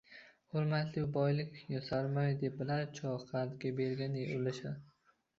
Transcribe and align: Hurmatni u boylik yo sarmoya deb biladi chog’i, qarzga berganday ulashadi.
Hurmatni 0.53 1.01
u 1.07 1.09
boylik 1.17 1.59
yo 1.73 1.81
sarmoya 1.89 2.31
deb 2.43 2.55
biladi 2.61 2.87
chog’i, 3.01 3.27
qarzga 3.33 3.71
berganday 3.81 4.25
ulashadi. 4.39 5.13